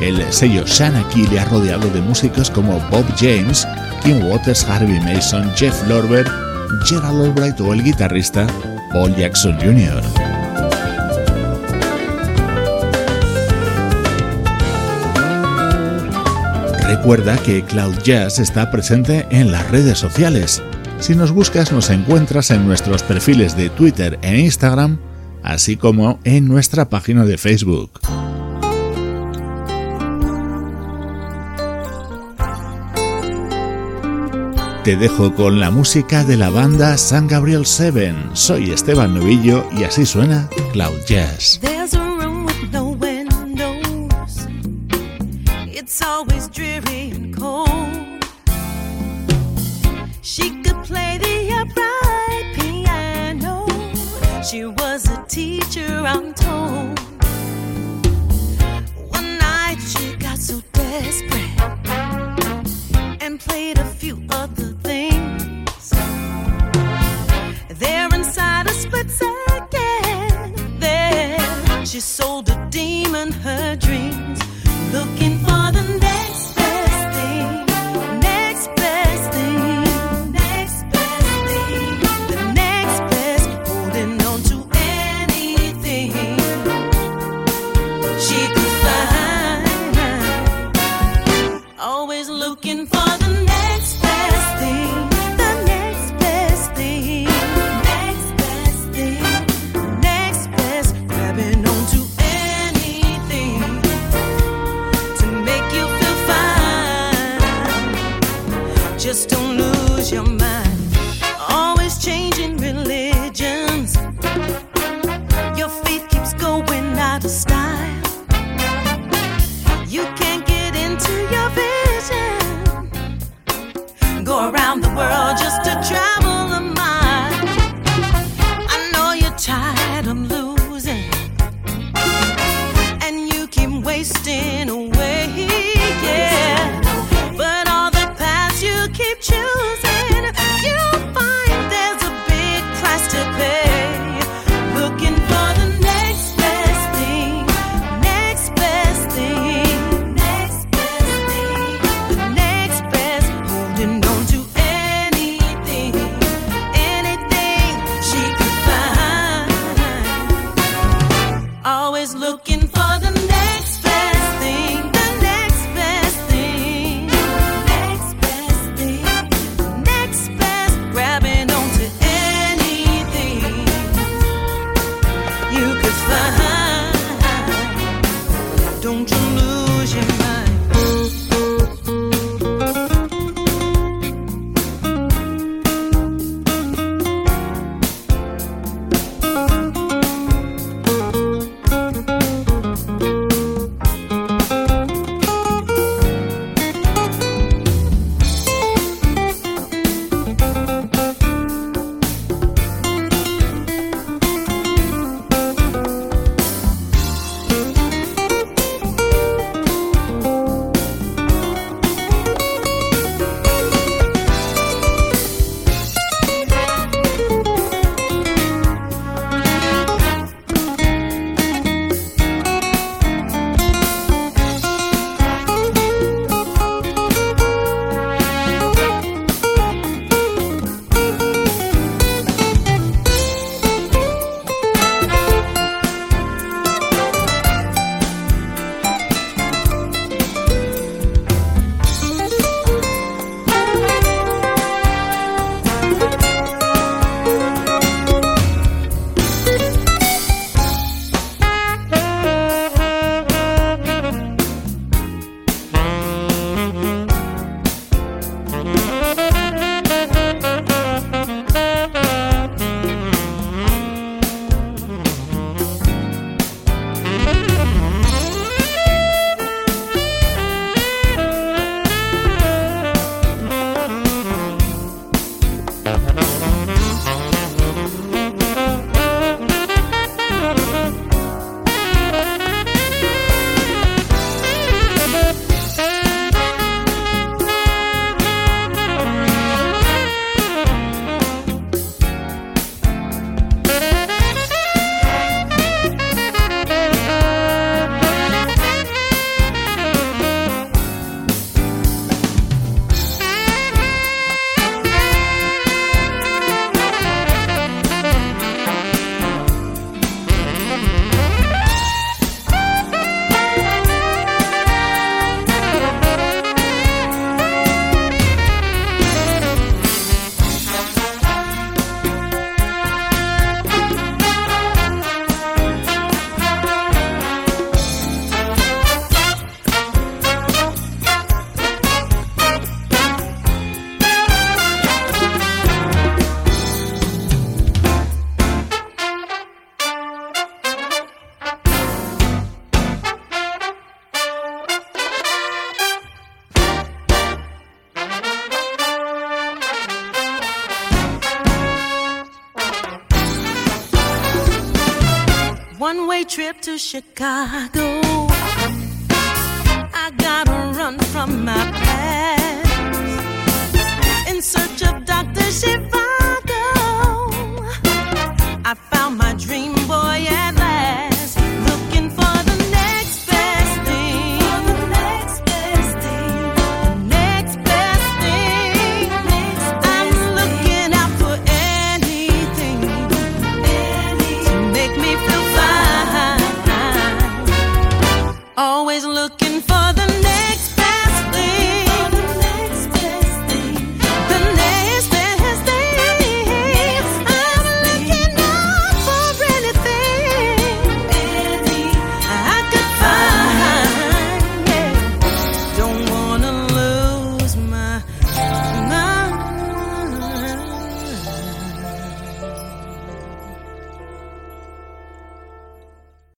El 0.00 0.32
sello 0.32 0.64
Shanaki 0.66 1.26
le 1.26 1.40
ha 1.40 1.44
rodeado 1.44 1.88
de 1.90 2.00
músicos 2.00 2.50
como 2.50 2.80
Bob 2.90 3.04
James, 3.18 3.68
Kim 4.02 4.24
Waters, 4.24 4.64
Harvey 4.64 5.00
Mason, 5.00 5.52
Jeff 5.54 5.86
Lorber, 5.86 6.26
Gerald 6.86 7.24
Albright 7.24 7.60
o 7.60 7.74
el 7.74 7.84
guitarrista 7.84 8.46
Paul 8.92 9.14
Jackson 9.14 9.58
Jr. 9.60 10.31
Recuerda 17.02 17.36
que 17.36 17.64
Cloud 17.64 17.96
Jazz 18.04 18.38
está 18.38 18.70
presente 18.70 19.26
en 19.30 19.50
las 19.50 19.68
redes 19.72 19.98
sociales. 19.98 20.62
Si 21.00 21.16
nos 21.16 21.32
buscas 21.32 21.72
nos 21.72 21.90
encuentras 21.90 22.52
en 22.52 22.64
nuestros 22.64 23.02
perfiles 23.02 23.56
de 23.56 23.70
Twitter 23.70 24.20
e 24.22 24.38
Instagram, 24.38 25.00
así 25.42 25.76
como 25.76 26.20
en 26.22 26.46
nuestra 26.46 26.88
página 26.88 27.24
de 27.24 27.38
Facebook. 27.38 27.98
Te 34.84 34.94
dejo 34.94 35.34
con 35.34 35.58
la 35.58 35.72
música 35.72 36.22
de 36.22 36.36
la 36.36 36.50
banda 36.50 36.96
San 36.98 37.26
Gabriel 37.26 37.66
7. 37.66 38.14
Soy 38.34 38.70
Esteban 38.70 39.12
Novillo 39.12 39.66
y 39.76 39.82
así 39.82 40.06
suena 40.06 40.48
Cloud 40.72 41.00
Jazz. 41.08 41.58